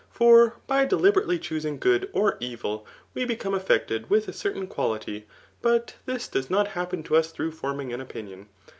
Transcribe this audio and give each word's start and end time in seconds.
For 0.09 0.55
by 0.65 0.85
deliberately 0.85 1.37
choosing 1.37 1.77
good 1.77 2.09
or 2.11 2.35
evil, 2.39 2.87
we 3.13 3.23
be 3.23 3.35
come 3.35 3.53
affected 3.53 4.09
with 4.09 4.27
a 4.27 4.33
certain 4.33 4.65
quality; 4.65 5.27
but 5.61 5.93
this 6.07 6.27
does 6.27 6.49
not 6.49 6.69
happen 6.69 7.03
to 7.03 7.15
us 7.15 7.29
through 7.31 7.51
forming 7.51 7.93
an 7.93 8.01
opinion. 8.01 8.49